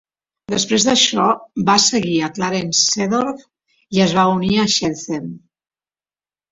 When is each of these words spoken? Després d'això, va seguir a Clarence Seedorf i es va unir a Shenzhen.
Després 0.53 0.85
d'això, 0.87 1.25
va 1.67 1.75
seguir 1.83 2.15
a 2.21 2.31
Clarence 2.39 2.81
Seedorf 2.89 3.47
i 3.99 4.05
es 4.09 4.19
va 4.21 4.29
unir 4.39 4.53
a 4.65 4.69
Shenzhen. 4.79 5.35